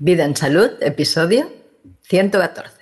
[0.00, 1.50] Vida en Salud, episodio
[2.02, 2.72] 114.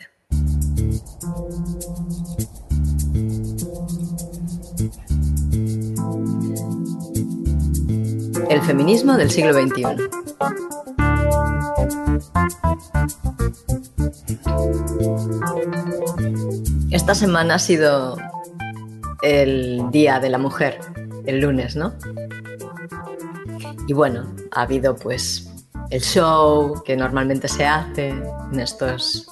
[8.50, 9.82] El feminismo del siglo XXI.
[16.90, 18.18] Esta semana ha sido
[19.22, 20.80] el Día de la Mujer,
[21.24, 21.94] el lunes, ¿no?
[23.88, 25.45] Y bueno, ha habido pues
[25.90, 29.28] el show que normalmente se hace en estos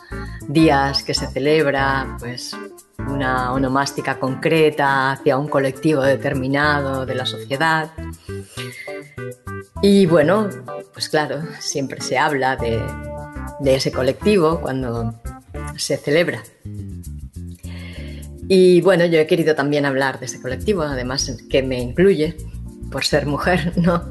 [0.49, 2.57] días que se celebra, pues
[2.99, 7.91] una onomástica concreta hacia un colectivo determinado de la sociedad.
[9.83, 10.49] Y bueno,
[10.93, 12.83] pues claro, siempre se habla de,
[13.61, 15.15] de ese colectivo cuando
[15.77, 16.43] se celebra.
[18.49, 22.37] Y bueno, yo he querido también hablar de ese colectivo, además que me incluye
[22.91, 24.05] por ser mujer, ¿no?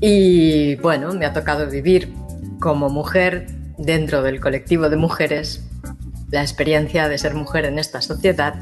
[0.00, 2.12] Y bueno, me ha tocado vivir
[2.58, 3.46] como mujer
[3.76, 5.66] dentro del colectivo de mujeres
[6.30, 8.54] la experiencia de ser mujer en esta sociedad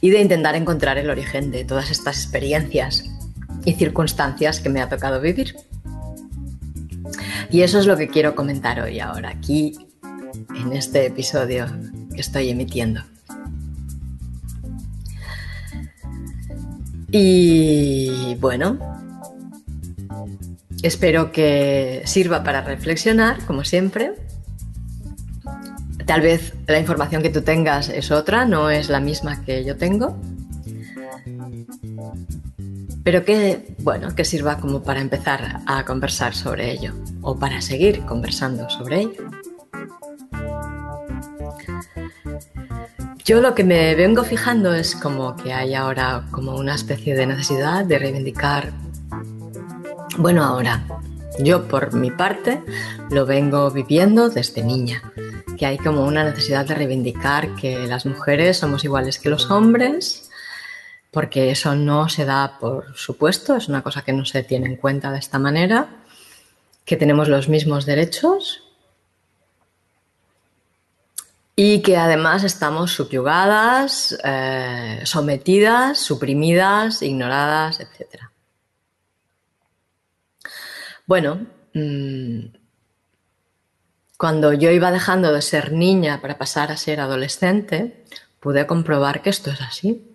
[0.00, 3.04] y de intentar encontrar el origen de todas estas experiencias
[3.64, 5.54] y circunstancias que me ha tocado vivir.
[7.50, 9.78] Y eso es lo que quiero comentar hoy ahora, aquí,
[10.56, 11.66] en este episodio
[12.14, 13.02] que estoy emitiendo.
[17.10, 18.78] Y bueno,
[20.82, 24.14] Espero que sirva para reflexionar, como siempre.
[26.06, 29.76] Tal vez la información que tú tengas es otra, no es la misma que yo
[29.76, 30.18] tengo.
[33.04, 38.04] Pero que, bueno, que sirva como para empezar a conversar sobre ello o para seguir
[38.04, 39.30] conversando sobre ello.
[43.24, 47.26] Yo lo que me vengo fijando es como que hay ahora como una especie de
[47.26, 48.72] necesidad de reivindicar
[50.18, 50.84] bueno, ahora,
[51.38, 52.62] yo por mi parte
[53.10, 55.02] lo vengo viviendo desde niña,
[55.58, 60.30] que hay como una necesidad de reivindicar que las mujeres somos iguales que los hombres,
[61.10, 64.76] porque eso no se da por supuesto, es una cosa que no se tiene en
[64.76, 65.88] cuenta de esta manera,
[66.84, 68.64] que tenemos los mismos derechos
[71.54, 78.31] y que además estamos subyugadas, eh, sometidas, suprimidas, ignoradas, etcétera.
[81.12, 82.56] Bueno, mm,
[84.16, 88.02] cuando yo iba dejando de ser niña para pasar a ser adolescente,
[88.40, 90.10] pude comprobar que esto es así,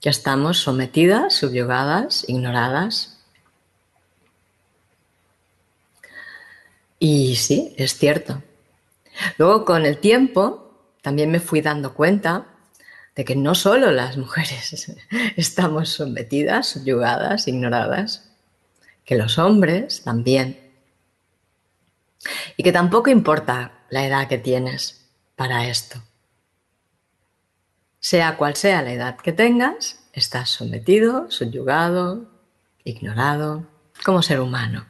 [0.00, 3.18] que estamos sometidas, subyugadas, ignoradas.
[6.98, 8.42] Y sí, es cierto.
[9.36, 12.46] Luego, con el tiempo, también me fui dando cuenta
[13.14, 14.96] de que no solo las mujeres
[15.36, 18.31] estamos sometidas, subyugadas, ignoradas,
[19.04, 20.58] que los hombres también.
[22.56, 26.02] Y que tampoco importa la edad que tienes para esto.
[28.00, 32.30] Sea cual sea la edad que tengas, estás sometido, subyugado,
[32.84, 33.66] ignorado,
[34.04, 34.86] como ser humano,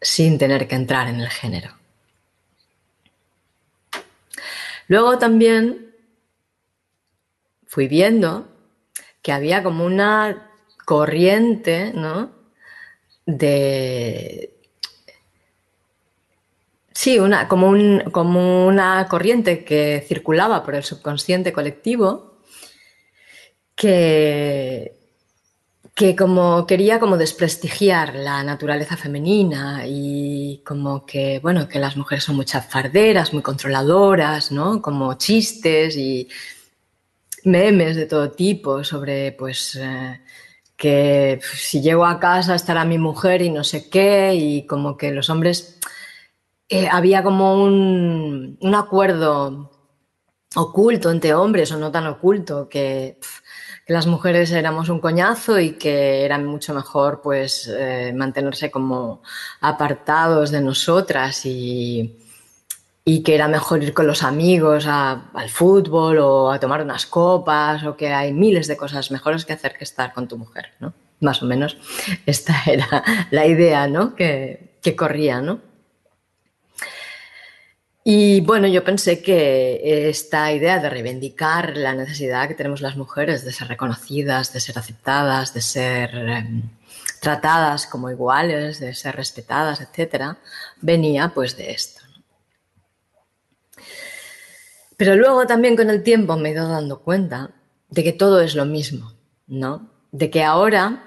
[0.00, 1.76] sin tener que entrar en el género.
[4.88, 5.94] Luego también
[7.66, 8.48] fui viendo
[9.22, 10.50] que había como una
[10.86, 12.30] corriente, ¿no?
[13.26, 14.54] De...
[16.92, 22.38] Sí, una, como, un, como una corriente que circulaba por el subconsciente colectivo
[23.74, 24.96] que,
[25.94, 32.24] que como quería como desprestigiar la naturaleza femenina y como que, bueno, que las mujeres
[32.24, 34.80] son muchas farderas, muy controladoras, ¿no?
[34.80, 36.28] Como chistes y
[37.44, 40.20] memes de todo tipo sobre, pues, eh,
[40.76, 45.10] que si llego a casa estará mi mujer y no sé qué, y como que
[45.12, 45.78] los hombres,
[46.68, 49.70] eh, había como un, un, acuerdo
[50.56, 53.18] oculto entre hombres o no tan oculto, que,
[53.86, 59.22] que, las mujeres éramos un coñazo y que era mucho mejor pues eh, mantenerse como
[59.60, 62.25] apartados de nosotras y,
[63.08, 67.84] y que era mejor ir con los amigos al fútbol o a tomar unas copas
[67.84, 70.92] o que hay miles de cosas mejores que hacer que estar con tu mujer, ¿no?
[71.20, 71.78] Más o menos
[72.26, 74.16] esta era la idea, ¿no?
[74.16, 75.60] Que, que corría, ¿no?
[78.02, 83.44] Y bueno, yo pensé que esta idea de reivindicar la necesidad que tenemos las mujeres
[83.44, 86.62] de ser reconocidas, de ser aceptadas, de ser eh,
[87.20, 90.38] tratadas como iguales, de ser respetadas, etcétera,
[90.80, 92.05] venía pues de esto.
[94.96, 97.50] Pero luego también con el tiempo me he ido dando cuenta
[97.90, 99.12] de que todo es lo mismo,
[99.46, 99.90] ¿no?
[100.10, 101.06] De que ahora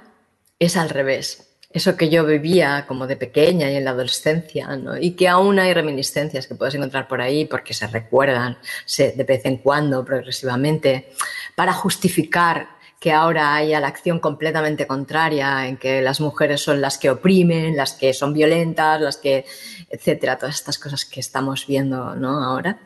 [0.60, 1.46] es al revés.
[1.72, 4.98] eso que yo vivía como de pequeña y en la adolescencia, ¿no?
[4.98, 8.58] y que aún hay reminiscencias que puedes encontrar por ahí porque se recuerdan
[8.98, 11.12] de vez en cuando, progresivamente,
[11.56, 12.70] para justificar
[13.00, 17.78] que ahora haya la acción completamente contraria, en que las mujeres son las que oprimen,
[17.78, 19.46] las que son violentas, las que,
[19.90, 22.44] etcétera, todas estas cosas que estamos viendo ¿no?
[22.44, 22.78] ahora.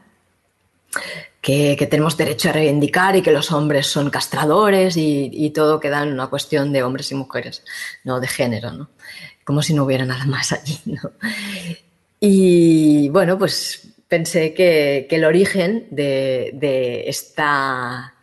[1.42, 6.14] Que, tenemos derecho a reivindicar y que los hombres son castradores y, todo queda en
[6.14, 7.64] una cuestión de hombres y mujeres,
[8.04, 8.90] no de género, ¿no?
[9.44, 10.80] como si no hubiera nada más allí.
[10.86, 11.12] ¿no?
[12.20, 18.14] Y bueno, pues pensé que, el origen de esta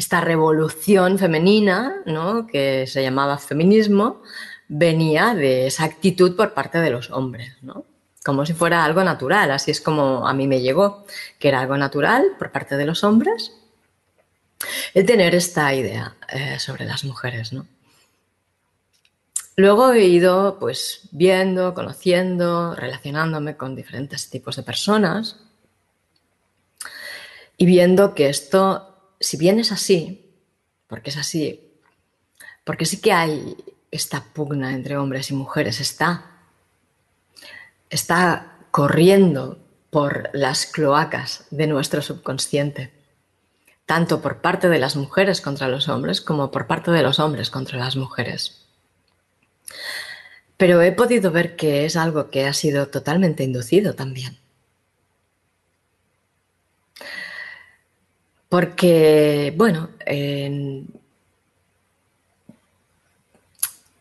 [0.00, 2.46] esta revolución femenina, ¿no?
[2.46, 4.22] que se llamaba feminismo,
[4.66, 7.84] venía de esa actitud por parte de los hombres, ¿no?
[8.24, 11.06] Como si fuera algo natural, así es como a mí me llegó,
[11.38, 13.52] que era algo natural por parte de los hombres
[14.92, 17.52] el tener esta idea eh, sobre las mujeres.
[17.52, 17.66] ¿no?
[19.56, 25.36] Luego he ido pues viendo, conociendo, relacionándome con diferentes tipos de personas
[27.56, 28.90] y viendo que esto
[29.20, 30.32] si bien es así,
[30.86, 31.72] porque es así,
[32.64, 33.56] porque sí que hay
[33.90, 36.39] esta pugna entre hombres y mujeres, está,
[37.90, 39.58] está corriendo
[39.90, 42.92] por las cloacas de nuestro subconsciente,
[43.84, 47.50] tanto por parte de las mujeres contra los hombres como por parte de los hombres
[47.50, 48.64] contra las mujeres.
[50.56, 54.38] Pero he podido ver que es algo que ha sido totalmente inducido también.
[58.50, 60.88] Porque, bueno, en,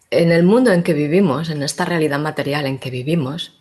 [0.10, 3.59] el mundo en que vivimos, en esta realidad material en que vivimos,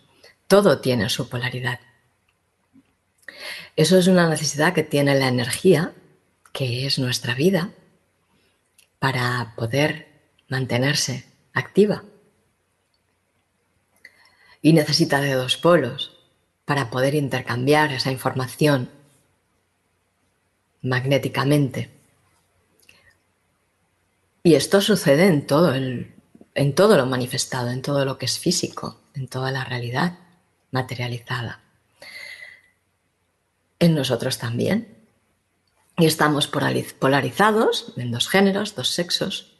[0.49, 1.79] todo tiene su polaridad.
[3.75, 5.93] Eso es una necesidad que tiene la energía,
[6.51, 7.69] que es nuestra vida,
[8.97, 10.07] para poder
[10.49, 12.03] mantenerse activa.
[14.61, 16.17] Y necesita de dos polos
[16.65, 18.89] para poder intercambiar esa información
[20.81, 21.91] magnéticamente.
[24.41, 28.99] Y esto sucede en todo, en todo lo manifestado, en todo lo que es físico,
[29.13, 30.17] en toda la realidad
[30.71, 31.61] materializada.
[33.79, 34.97] En nosotros también.
[35.97, 39.53] Y estamos polarizados en dos géneros, dos sexos,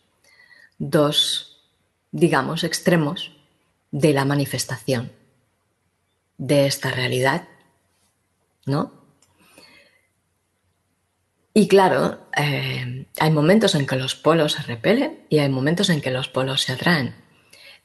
[0.77, 1.61] dos,
[2.11, 3.31] digamos, extremos
[3.91, 5.11] de la manifestación
[6.38, 7.47] de esta realidad,
[8.65, 8.94] ¿no?
[11.53, 16.00] Y claro, eh, hay momentos en que los polos se repelen y hay momentos en
[16.00, 17.15] que los polos se atraen.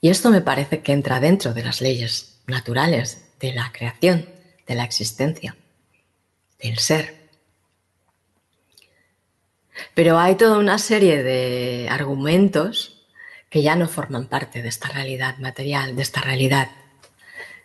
[0.00, 4.28] Y esto me parece que entra dentro de las leyes naturales de la creación,
[4.66, 5.56] de la existencia,
[6.58, 7.28] del ser.
[9.94, 13.06] Pero hay toda una serie de argumentos
[13.50, 16.70] que ya no forman parte de esta realidad material, de esta realidad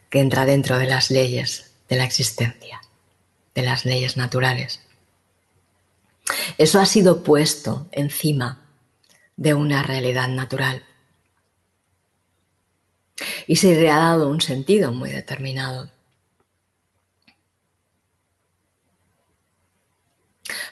[0.09, 2.81] que entra dentro de las leyes de la existencia,
[3.55, 4.81] de las leyes naturales.
[6.57, 8.65] Eso ha sido puesto encima
[9.35, 10.83] de una realidad natural.
[13.47, 15.89] Y se le ha dado un sentido muy determinado.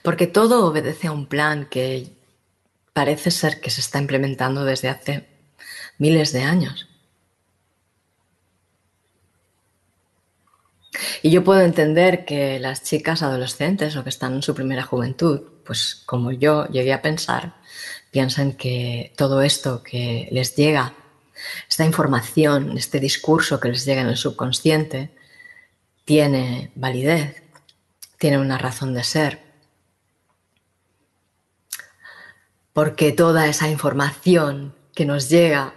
[0.01, 2.15] Porque todo obedece a un plan que
[2.93, 5.27] parece ser que se está implementando desde hace
[5.97, 6.87] miles de años.
[11.21, 15.41] Y yo puedo entender que las chicas adolescentes o que están en su primera juventud,
[15.65, 17.55] pues como yo llegué a pensar,
[18.11, 20.93] piensan que todo esto que les llega,
[21.69, 25.15] esta información, este discurso que les llega en el subconsciente,
[26.05, 27.43] tiene validez,
[28.17, 29.41] tiene una razón de ser.
[32.73, 35.73] Porque toda esa información que nos llega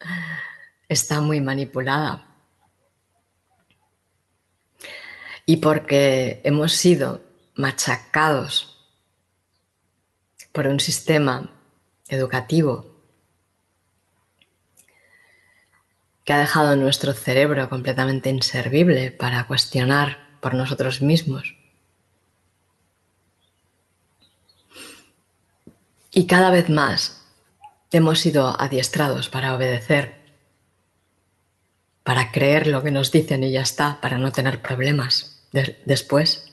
[0.88, 2.26] está muy manipulada
[5.46, 7.22] y porque hemos sido
[7.56, 8.88] machacados
[10.52, 11.50] por un sistema
[12.08, 12.89] educativo
[16.30, 21.56] que ha dejado nuestro cerebro completamente inservible para cuestionar por nosotros mismos.
[26.12, 27.26] Y cada vez más
[27.90, 30.20] hemos sido adiestrados para obedecer,
[32.04, 35.42] para creer lo que nos dicen y ya está, para no tener problemas
[35.84, 36.49] después.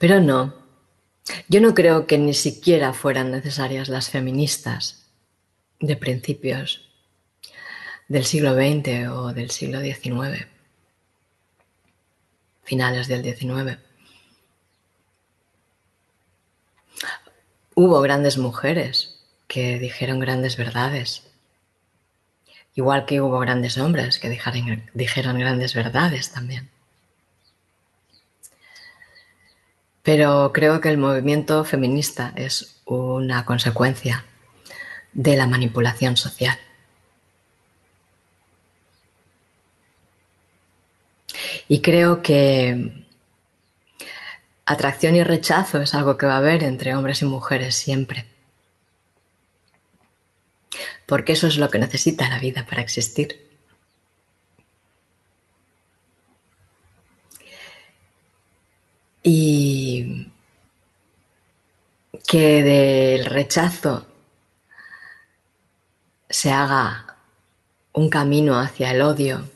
[0.00, 0.54] Pero no,
[1.50, 5.10] yo no creo que ni siquiera fueran necesarias las feministas
[5.78, 6.88] de principios
[8.08, 10.46] del siglo XX o del siglo XIX.
[12.64, 13.78] finales del 19.
[17.74, 21.24] Hubo grandes mujeres que dijeron grandes verdades,
[22.74, 26.70] igual que hubo grandes hombres que dijeron grandes verdades también.
[30.12, 34.24] Pero creo que el movimiento feminista es una consecuencia
[35.12, 36.58] de la manipulación social.
[41.68, 43.06] Y creo que
[44.66, 48.26] atracción y rechazo es algo que va a haber entre hombres y mujeres siempre.
[51.06, 53.48] Porque eso es lo que necesita la vida para existir.
[59.22, 60.26] Y
[62.30, 64.06] que del rechazo
[66.28, 67.16] se haga
[67.92, 69.50] un camino hacia el odio,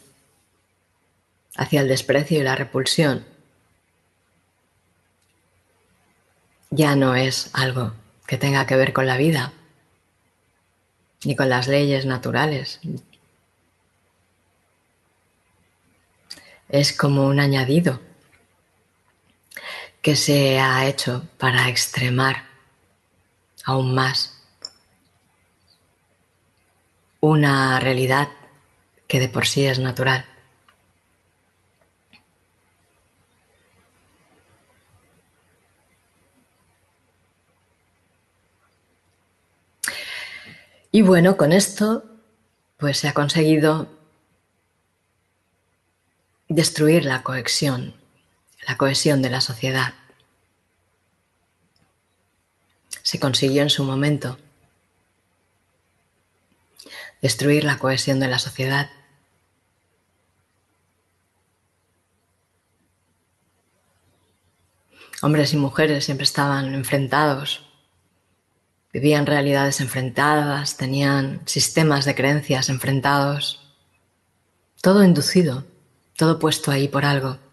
[1.55, 3.25] hacia el desprecio y la repulsión,
[6.71, 7.93] ya no es algo
[8.27, 9.53] que tenga que ver con la vida,
[11.23, 12.81] ni con las leyes naturales.
[16.69, 18.01] Es como un añadido
[20.03, 22.54] que se ha hecho para extremar
[23.65, 24.43] aún más
[27.21, 28.29] una realidad
[29.09, 30.27] que de por sí es natural.
[40.93, 42.05] Y bueno, con esto
[42.77, 43.89] pues se ha conseguido
[46.49, 47.95] destruir la cohesión,
[48.69, 49.95] la cohesión de la sociedad.
[53.05, 54.39] Se consiguió en su momento
[57.21, 58.91] destruir la cohesión de la sociedad.
[65.21, 67.67] Hombres y mujeres siempre estaban enfrentados,
[68.91, 73.77] vivían realidades enfrentadas, tenían sistemas de creencias enfrentados,
[74.81, 75.65] todo inducido,
[76.17, 77.44] todo puesto ahí por algo.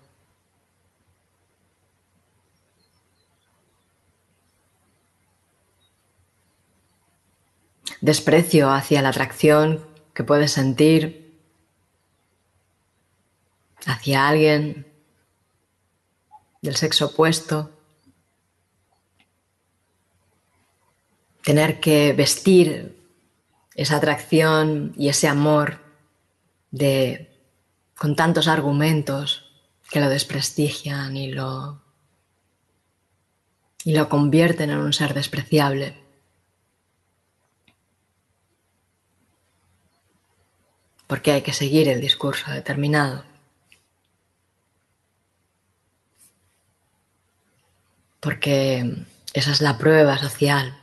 [8.02, 11.40] Desprecio hacia la atracción que puedes sentir
[13.86, 14.86] hacia alguien
[16.62, 17.72] del sexo opuesto,
[21.44, 22.98] tener que vestir
[23.76, 25.80] esa atracción y ese amor
[26.70, 27.28] de
[27.96, 29.52] con tantos argumentos
[29.90, 31.82] que lo desprestigian y lo
[33.84, 36.01] y lo convierten en un ser despreciable.
[41.12, 43.26] Porque hay que seguir el discurso determinado.
[48.22, 48.96] Porque
[49.34, 50.80] esa es la prueba social.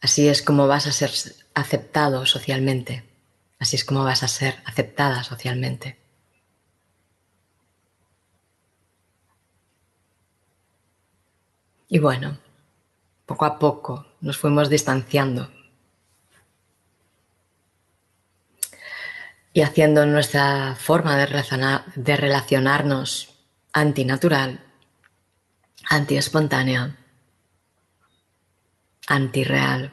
[0.00, 1.10] Así es como vas a ser
[1.52, 3.04] aceptado socialmente.
[3.58, 5.98] Así es como vas a ser aceptada socialmente.
[11.86, 12.38] Y bueno,
[13.26, 15.59] poco a poco nos fuimos distanciando
[19.52, 21.26] y haciendo nuestra forma de,
[21.96, 23.30] de relacionarnos
[23.72, 24.60] antinatural,
[25.88, 26.96] antiespontánea,
[29.06, 29.92] antirreal.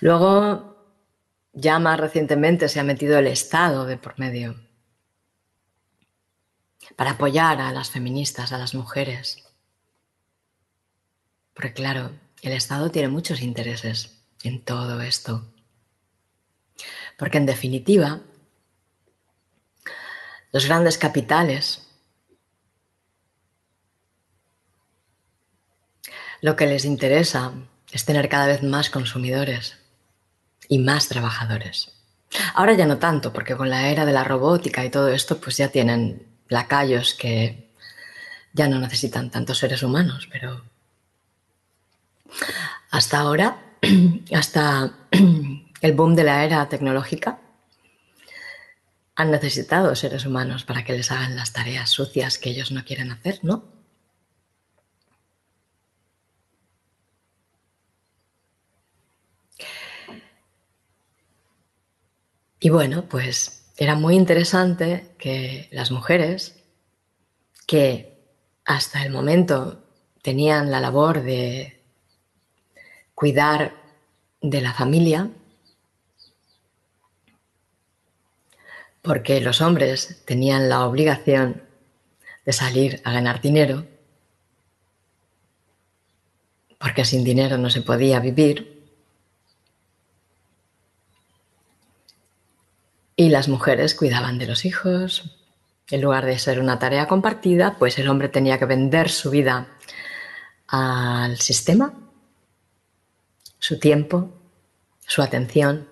[0.00, 0.76] Luego,
[1.52, 4.56] ya más recientemente se ha metido el Estado de por medio
[6.96, 9.51] para apoyar a las feministas, a las mujeres.
[11.54, 15.46] Porque claro, el Estado tiene muchos intereses en todo esto.
[17.18, 18.20] Porque en definitiva,
[20.52, 21.88] los grandes capitales
[26.42, 27.52] lo que les interesa
[27.92, 29.78] es tener cada vez más consumidores
[30.68, 31.92] y más trabajadores.
[32.54, 35.56] Ahora ya no tanto, porque con la era de la robótica y todo esto, pues
[35.56, 37.70] ya tienen lacayos que
[38.52, 40.64] ya no necesitan tantos seres humanos, pero
[42.90, 43.76] hasta ahora,
[44.34, 44.92] hasta
[45.80, 47.40] el boom de la era tecnológica,
[49.14, 53.10] han necesitado seres humanos para que les hagan las tareas sucias que ellos no quieren
[53.10, 53.64] hacer, ¿no?
[62.60, 66.62] Y bueno, pues era muy interesante que las mujeres
[67.66, 68.22] que
[68.64, 69.84] hasta el momento
[70.22, 71.81] tenían la labor de
[73.14, 73.74] cuidar
[74.40, 75.30] de la familia,
[79.02, 81.62] porque los hombres tenían la obligación
[82.44, 83.86] de salir a ganar dinero,
[86.78, 88.72] porque sin dinero no se podía vivir,
[93.16, 95.36] y las mujeres cuidaban de los hijos.
[95.90, 99.68] En lugar de ser una tarea compartida, pues el hombre tenía que vender su vida
[100.66, 101.92] al sistema,
[103.62, 104.28] su tiempo,
[105.06, 105.88] su atención,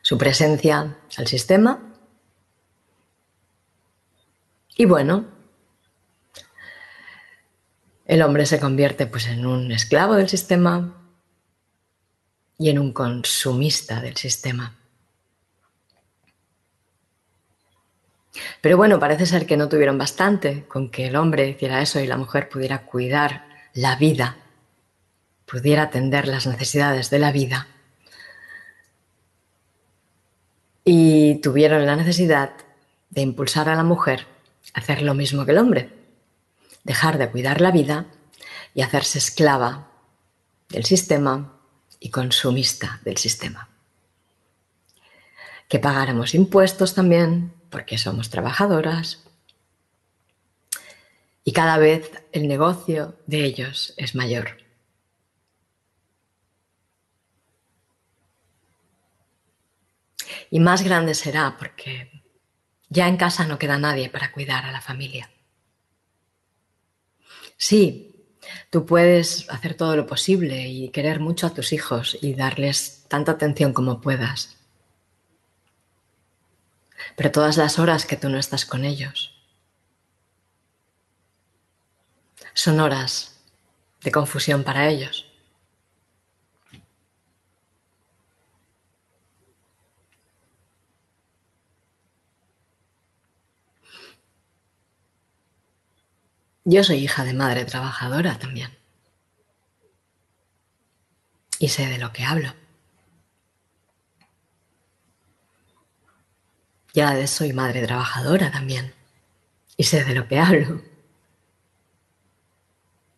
[0.00, 1.82] su presencia al sistema.
[4.74, 5.26] Y bueno,
[8.06, 10.96] el hombre se convierte pues en un esclavo del sistema
[12.56, 14.74] y en un consumista del sistema.
[18.62, 22.06] Pero bueno, parece ser que no tuvieron bastante con que el hombre hiciera eso y
[22.06, 24.38] la mujer pudiera cuidar la vida,
[25.46, 27.68] pudiera atender las necesidades de la vida.
[30.84, 32.52] Y tuvieron la necesidad
[33.10, 34.26] de impulsar a la mujer
[34.74, 35.90] a hacer lo mismo que el hombre,
[36.84, 38.06] dejar de cuidar la vida
[38.74, 39.88] y hacerse esclava
[40.68, 41.60] del sistema
[42.00, 43.68] y consumista del sistema.
[45.68, 49.24] Que pagáramos impuestos también, porque somos trabajadoras.
[51.44, 54.61] Y cada vez el negocio de ellos es mayor.
[60.52, 62.22] Y más grande será porque
[62.90, 65.30] ya en casa no queda nadie para cuidar a la familia.
[67.56, 68.14] Sí,
[68.68, 73.32] tú puedes hacer todo lo posible y querer mucho a tus hijos y darles tanta
[73.32, 74.58] atención como puedas.
[77.16, 79.32] Pero todas las horas que tú no estás con ellos
[82.52, 83.40] son horas
[84.02, 85.31] de confusión para ellos.
[96.64, 98.76] Yo soy hija de madre trabajadora también.
[101.58, 102.54] Y sé de lo que hablo.
[106.92, 108.94] Y a la vez soy madre trabajadora también.
[109.76, 110.82] Y sé de lo que hablo.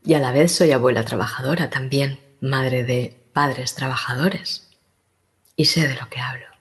[0.04, 4.70] Y a la vez soy abuela trabajadora también, madre de padres trabajadores.
[5.56, 6.53] Y sé de lo que hablo.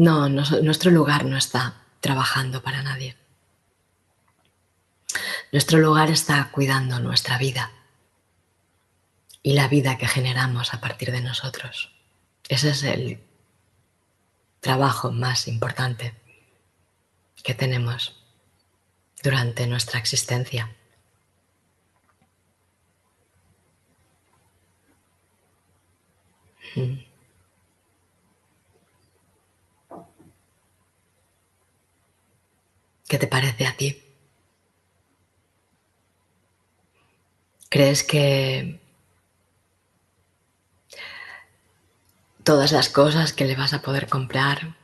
[0.00, 3.18] No, nuestro lugar no está trabajando para nadie.
[5.52, 7.70] Nuestro lugar está cuidando nuestra vida
[9.42, 11.92] y la vida que generamos a partir de nosotros.
[12.48, 13.22] Ese es el
[14.60, 16.14] trabajo más importante
[17.42, 18.16] que tenemos
[19.22, 20.74] durante nuestra existencia.
[26.74, 27.09] Mm.
[33.10, 34.00] ¿Qué te parece a ti?
[37.68, 38.80] ¿Crees que
[42.44, 44.76] todas las cosas que le vas a poder comprar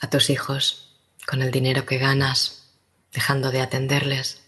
[0.00, 2.70] a tus hijos con el dinero que ganas,
[3.12, 4.44] dejando de atenderles,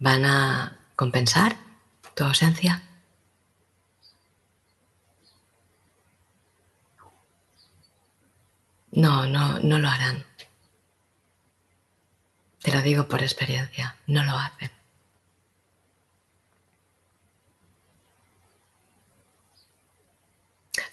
[0.00, 1.58] van a compensar
[2.16, 2.82] tu ausencia?
[8.90, 10.31] No, no, no lo harán.
[12.62, 14.70] Te lo digo por experiencia, no lo hacen.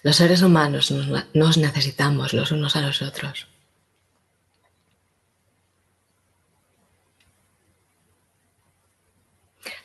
[0.02, 3.46] Los seres humanos nos necesitamos los unos a los otros.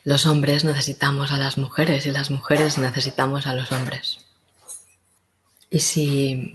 [0.04, 4.24] Los hombres necesitamos a las mujeres y las mujeres necesitamos a los hombres.
[5.68, 6.54] Y si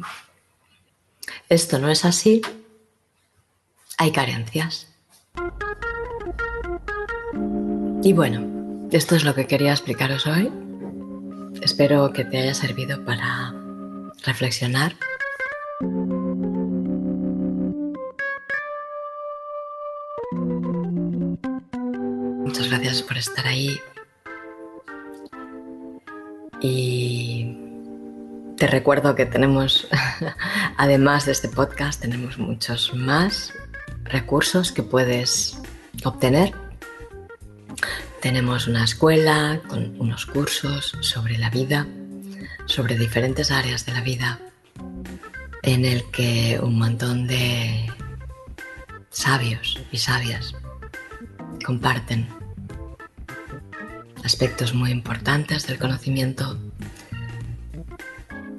[1.49, 2.41] esto no es así,
[3.97, 4.90] hay carencias.
[8.03, 10.51] Y bueno, esto es lo que quería explicaros hoy.
[11.61, 13.53] Espero que te haya servido para
[14.25, 14.95] reflexionar.
[22.43, 23.79] Muchas gracias por estar ahí.
[26.59, 27.55] Y
[28.57, 29.87] te recuerdo que tenemos,
[30.77, 33.53] además de este podcast, tenemos muchos más
[34.05, 35.61] recursos que puedes
[36.03, 36.60] obtener
[38.21, 41.87] tenemos una escuela con unos cursos sobre la vida,
[42.65, 44.39] sobre diferentes áreas de la vida,
[45.63, 47.91] en el que un montón de
[49.09, 50.53] sabios y sabias
[51.65, 52.27] comparten
[54.23, 56.59] aspectos muy importantes del conocimiento.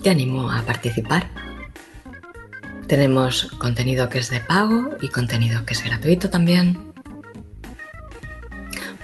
[0.03, 1.29] Te animo a participar.
[2.88, 6.91] Tenemos contenido que es de pago y contenido que es gratuito también.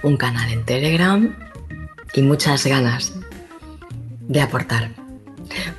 [0.01, 1.35] Un canal en Telegram
[2.13, 3.13] y muchas ganas
[4.21, 4.91] de aportar.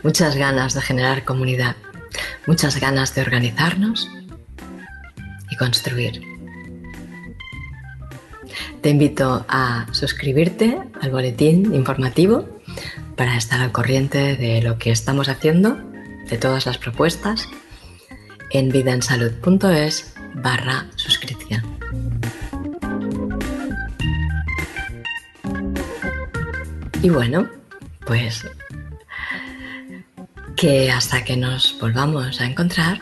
[0.03, 1.77] Muchas ganas de generar comunidad.
[2.47, 4.11] Muchas ganas de organizarnos
[5.51, 6.23] y construir.
[8.83, 12.49] Te invito a suscribirte al boletín informativo
[13.17, 15.79] para estar al corriente de lo que estamos haciendo,
[16.29, 17.49] de todas las propuestas,
[18.51, 21.40] en vidaensalud.es barra suscripción.
[27.03, 27.49] Y bueno,
[28.07, 28.47] pues
[30.55, 33.01] que hasta que nos volvamos a encontrar,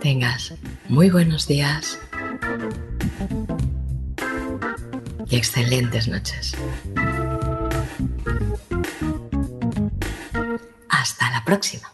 [0.00, 0.54] tengas
[0.88, 1.98] muy buenos días
[5.28, 6.56] y excelentes noches.
[10.88, 11.92] Hasta la próxima.